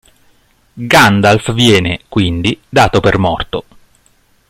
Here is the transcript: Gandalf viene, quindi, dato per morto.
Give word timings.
Gandalf 0.87 1.53
viene, 1.53 1.99
quindi, 2.09 2.59
dato 2.67 2.99
per 3.01 3.19
morto. 3.19 3.65